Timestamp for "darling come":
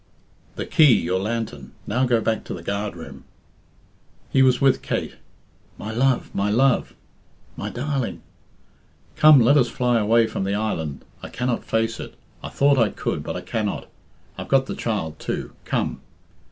7.69-9.39